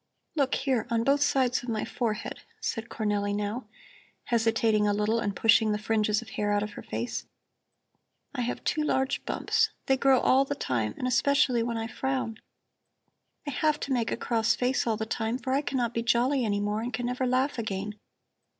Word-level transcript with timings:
"Look, 0.33 0.55
here 0.55 0.87
on 0.89 1.03
both 1.03 1.21
sides 1.21 1.61
of 1.61 1.69
my 1.69 1.85
forehead," 1.85 2.41
said 2.59 2.89
Cornelli 2.89 3.35
now, 3.35 3.67
hesitating 4.23 4.87
a 4.87 4.95
little 4.95 5.19
and 5.19 5.35
pushing 5.35 5.73
the 5.73 5.77
fringes 5.77 6.23
of 6.23 6.29
hair 6.29 6.51
out 6.51 6.63
of 6.63 6.71
her 6.71 6.81
face, 6.81 7.27
"I 8.33 8.41
have 8.41 8.63
two 8.63 8.81
large 8.81 9.23
bumps, 9.25 9.69
they 9.85 9.97
grow 9.97 10.19
all 10.19 10.43
the 10.43 10.55
time 10.55 10.95
and 10.97 11.07
especially 11.07 11.61
when 11.61 11.77
I 11.77 11.85
frown. 11.85 12.39
I 13.45 13.51
have 13.51 13.79
to 13.81 13.93
make 13.93 14.09
a 14.11 14.17
cross 14.17 14.55
face 14.55 14.87
all 14.87 14.97
the 14.97 15.05
time, 15.05 15.37
for 15.37 15.53
I 15.53 15.61
cannot 15.61 15.93
be 15.93 16.01
jolly 16.01 16.43
any 16.43 16.59
more 16.61 16.81
and 16.81 16.91
can 16.91 17.05
never 17.05 17.27
laugh 17.27 17.59
again. 17.59 17.93